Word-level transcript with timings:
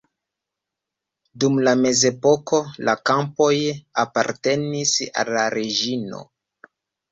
Dum 1.43 1.59
la 1.67 1.73
mezepoko 1.81 2.63
la 2.89 2.97
kampoj 3.11 3.51
apartenis 4.07 4.97
al 5.23 5.33
la 5.39 5.47
reĝino. 5.59 6.27